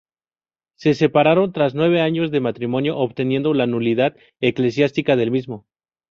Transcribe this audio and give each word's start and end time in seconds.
Se 0.77 0.95
separaron 0.95 1.53
tras 1.53 1.75
nueve 1.75 2.01
años 2.01 2.31
de 2.31 2.39
matrimonio, 2.39 2.97
obteniendo 2.97 3.53
la 3.53 3.67
nulidad 3.67 4.15
eclesiástica 4.39 5.15
del 5.15 5.29
mismo. 5.29 5.67